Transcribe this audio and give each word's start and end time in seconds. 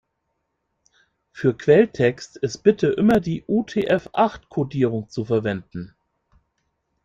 Für 1.31 1.55
Quelltext 1.55 2.35
ist 2.37 2.63
bitte 2.63 2.87
immer 2.87 3.19
die 3.19 3.43
UTF-acht-Kodierung 3.47 5.07
zu 5.09 5.25
verwenden. 5.25 5.93